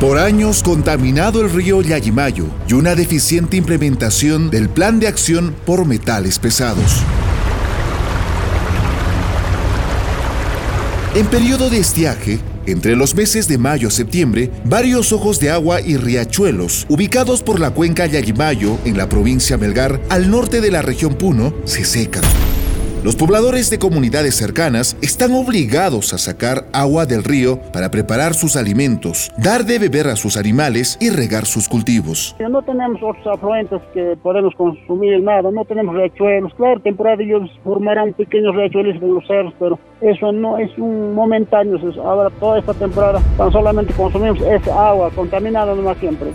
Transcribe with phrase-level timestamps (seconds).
[0.00, 5.84] Por años contaminado el río Yayimayo y una deficiente implementación del Plan de Acción por
[5.84, 7.02] Metales Pesados.
[11.14, 15.82] En periodo de estiaje, entre los meses de mayo a septiembre, varios ojos de agua
[15.82, 20.80] y riachuelos, ubicados por la cuenca Yayimayo en la provincia Melgar, al norte de la
[20.80, 22.22] región Puno, se secan.
[23.02, 28.56] Los pobladores de comunidades cercanas están obligados a sacar agua del río para preparar sus
[28.56, 32.36] alimentos, dar de beber a sus animales y regar sus cultivos.
[32.38, 36.52] No tenemos otros afluentes que podemos consumir nada, no tenemos riachuelos.
[36.52, 41.78] Claro, temporada ellos formarán pequeños riachuelos en los cerros, pero eso no es un momentáneo.
[42.04, 46.30] Ahora toda esta temporada tan solamente consumimos esa agua contaminada más siempre.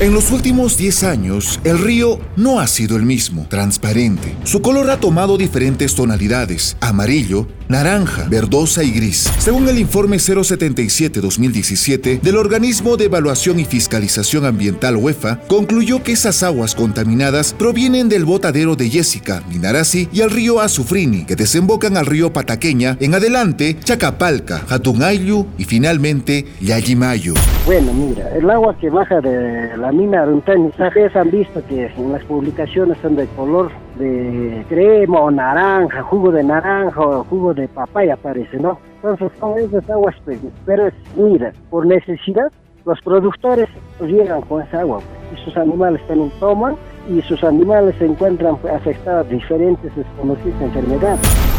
[0.00, 4.34] En los últimos 10 años, el río no ha sido el mismo, transparente.
[4.42, 9.30] Su color ha tomado diferentes tonalidades, amarillo, naranja, verdosa y gris.
[9.38, 16.42] Según el informe 077-2017 del Organismo de Evaluación y Fiscalización Ambiental UEFA, concluyó que esas
[16.42, 22.06] aguas contaminadas provienen del botadero de Jessica, Minarasi y el río Azufrini, que desembocan al
[22.06, 27.34] río Pataqueña, en adelante Chacapalca, Jatunaylu y finalmente Yayimayo.
[27.66, 32.12] Bueno, mira, el agua que baja de la mina Aruntani, ustedes han visto que en
[32.12, 37.68] las publicaciones son de color de crema o naranja, jugo de naranja o jugo de
[37.68, 38.78] papaya parece, ¿no?
[38.96, 42.50] Entonces son esas aguas, pues, pero mira, por necesidad,
[42.86, 43.68] los productores
[44.00, 46.76] llegan con esa agua pues, y sus animales también toman
[47.10, 51.53] y sus animales se encuentran pues, afectados de diferentes desconocidas enfermedades.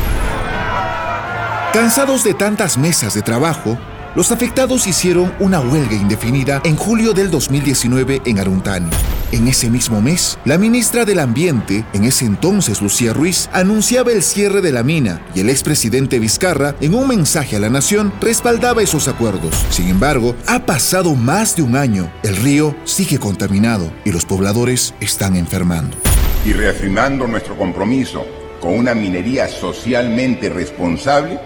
[1.75, 3.77] Cansados de tantas mesas de trabajo,
[4.15, 8.89] los afectados hicieron una huelga indefinida en julio del 2019 en Aruntani.
[9.33, 14.23] En ese mismo mes, la ministra del Ambiente, en ese entonces Lucía Ruiz, anunciaba el
[14.23, 18.81] cierre de la mina y el expresidente Vizcarra, en un mensaje a la nación, respaldaba
[18.81, 19.53] esos acuerdos.
[19.69, 24.93] Sin embargo, ha pasado más de un año, el río sigue contaminado y los pobladores
[25.01, 25.97] están enfermando.
[26.45, 28.25] Y reafirmando nuestro compromiso
[28.61, 31.37] con una minería socialmente responsable,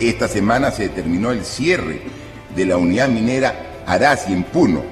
[0.00, 2.02] esta semana se determinó el cierre
[2.54, 4.82] de la unidad minera Arasi en Puno.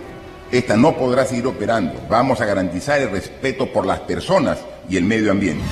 [0.50, 1.94] Esta no podrá seguir operando.
[2.08, 4.58] Vamos a garantizar el respeto por las personas
[4.88, 5.64] y el medio ambiente.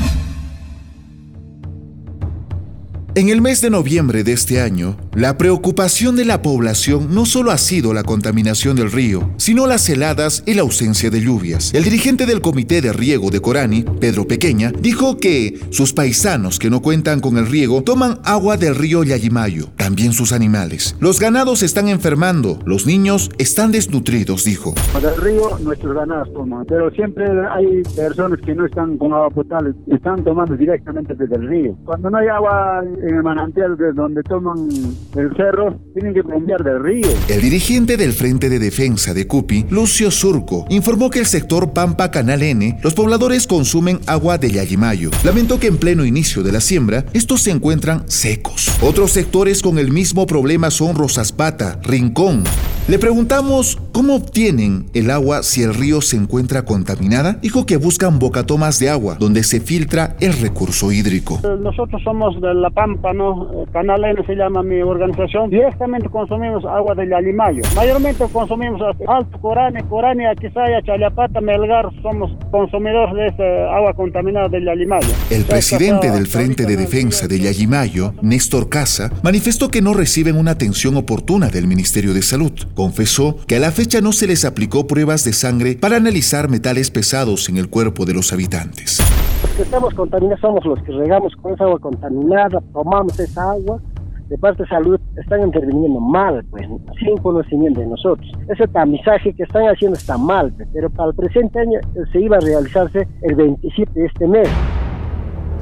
[3.21, 7.51] En el mes de noviembre de este año, la preocupación de la población no solo
[7.51, 11.75] ha sido la contaminación del río, sino las heladas y la ausencia de lluvias.
[11.75, 16.71] El dirigente del Comité de Riego de Corani, Pedro Pequeña, dijo que sus paisanos que
[16.71, 20.95] no cuentan con el riego toman agua del río Yayimayo, también sus animales.
[21.01, 24.73] Los ganados están enfermando, los niños están desnutridos, dijo.
[25.03, 29.73] Del río nuestros ganados toman, pero siempre hay personas que no están con agua potable,
[29.89, 31.77] están tomando directamente desde el río.
[31.85, 34.69] Cuando no hay agua en el manantial de donde toman
[35.17, 37.09] el cerro, tienen que prender del río.
[37.29, 42.13] El dirigente del Frente de Defensa de Cupi, Lucio Surco, informó que el sector Pampa
[42.13, 45.11] Canal N, los pobladores consumen agua de Yayimayo.
[45.25, 48.71] Lamentó que en pleno inicio de la siembra, estos se encuentran secos.
[48.83, 52.45] Otros sectores con el mismo problema son Rosaspata, Rincón,
[52.87, 57.35] le preguntamos cómo obtienen el agua si el río se encuentra contaminada.
[57.43, 61.41] Dijo que buscan bocatomas de agua donde se filtra el recurso hídrico.
[61.61, 63.65] Nosotros somos de La Pampa, ¿no?
[63.73, 65.51] Canal N se llama mi organización.
[65.51, 67.63] Directamente consumimos agua del Alimayo.
[67.75, 71.89] Mayormente consumimos Alto Corane, Corania, Quisaya, Chaliapata, Melgar.
[72.03, 75.09] Somos consumidores de esa agua contaminada del Alimayo.
[75.31, 80.53] El presidente del Frente de Defensa del Yayimayo, Néstor Casa, manifestó que no reciben una
[80.53, 84.87] atención oportuna del Ministerio de Salud confesó que a la fecha no se les aplicó
[84.87, 88.99] pruebas de sangre para analizar metales pesados en el cuerpo de los habitantes.
[89.43, 93.81] Los que estamos contaminados somos los que regamos con esa agua contaminada, tomamos esa agua
[94.29, 98.31] de parte de salud están interviniendo mal, pues, sin conocimiento de nosotros.
[98.51, 101.81] Ese tamizaje que están haciendo está mal, pues, pero para el presente año
[102.13, 104.49] se iba a realizarse el 27 de este mes.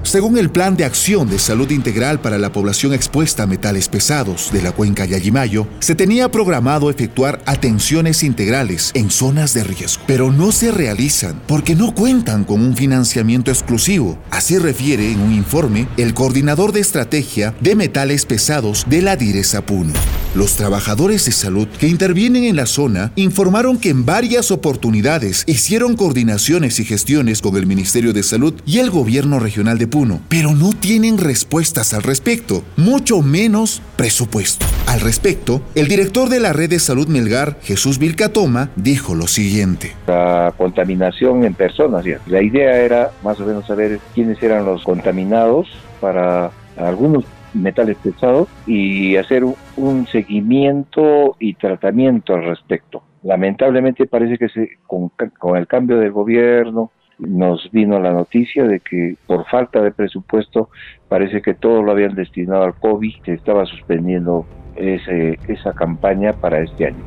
[0.03, 4.50] Según el Plan de Acción de Salud Integral para la Población Expuesta a Metales Pesados
[4.53, 10.33] de la Cuenca Yayimayo, se tenía programado efectuar atenciones integrales en zonas de riesgo, pero
[10.33, 14.18] no se realizan porque no cuentan con un financiamiento exclusivo.
[14.30, 19.66] Así refiere en un informe el coordinador de estrategia de metales pesados de la Direza
[19.66, 19.92] Puno.
[20.34, 25.97] Los trabajadores de salud que intervienen en la zona informaron que en varias oportunidades hicieron
[25.97, 30.54] coordinaciones y gestiones con el Ministerio de Salud y el Gobierno Regional de Puno pero
[30.54, 34.66] no tienen respuestas al respecto, mucho menos presupuesto.
[34.86, 39.95] Al respecto, el director de la red de salud Melgar, Jesús Vilcatoma, dijo lo siguiente.
[40.07, 45.69] La contaminación en personas, la idea era más o menos saber quiénes eran los contaminados
[46.03, 53.03] para algunos metales pesados y hacer un seguimiento y tratamiento al respecto.
[53.22, 55.10] Lamentablemente parece que se, con,
[55.56, 60.71] el cambio de gobierno nos vino la noticia de que por falta de presupuesto
[61.09, 64.47] parece que todo lo habían destinado al COVID, se estaba suspendiendo
[64.77, 67.04] ese, esa campaña para este año.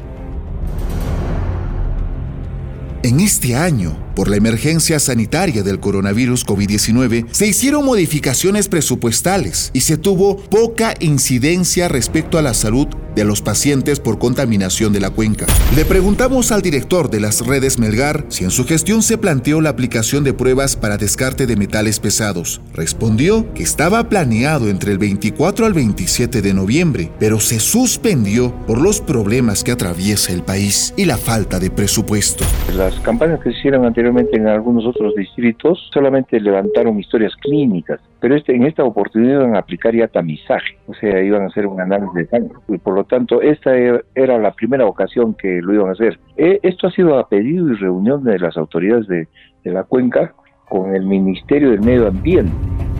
[3.03, 9.81] En este año, por la emergencia sanitaria del coronavirus COVID-19, se hicieron modificaciones presupuestales y
[9.81, 15.09] se tuvo poca incidencia respecto a la salud de los pacientes por contaminación de la
[15.09, 15.45] cuenca.
[15.75, 19.69] Le preguntamos al director de las redes Melgar si en su gestión se planteó la
[19.69, 22.61] aplicación de pruebas para descarte de metales pesados.
[22.73, 28.79] Respondió que estaba planeado entre el 24 al 27 de noviembre, pero se suspendió por
[28.79, 32.45] los problemas que atraviesa el país y la falta de presupuesto.
[32.75, 38.55] Las campañas que hicieron anteriormente en algunos otros distritos solamente levantaron historias clínicas, pero este,
[38.55, 42.13] en esta oportunidad iban a aplicar ya tamizaje, o sea, iban a hacer un análisis
[42.15, 42.55] de sangre.
[42.67, 46.19] Y por lo tanto, esta e, era la primera ocasión que lo iban a hacer.
[46.35, 49.27] E, esto ha sido a pedido y reunión de las autoridades de,
[49.63, 50.33] de la cuenca
[50.67, 52.51] con el Ministerio del Medio Ambiente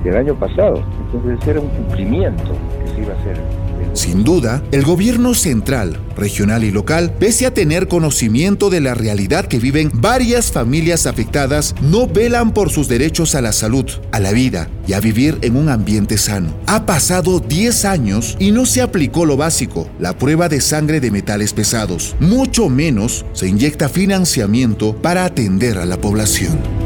[0.04, 0.84] del año pasado.
[1.06, 2.52] Entonces era un cumplimiento
[2.84, 3.61] que se iba a hacer.
[3.94, 9.46] Sin duda, el gobierno central, regional y local, pese a tener conocimiento de la realidad
[9.46, 14.32] que viven varias familias afectadas, no velan por sus derechos a la salud, a la
[14.32, 16.54] vida y a vivir en un ambiente sano.
[16.68, 21.12] Ha pasado 10 años y no se aplicó lo básico, la prueba de sangre de
[21.12, 22.16] metales pesados.
[22.20, 26.81] Mucho menos se inyecta financiamiento para atender a la población.